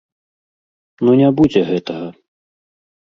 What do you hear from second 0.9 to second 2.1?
Ну не будзе гэтага.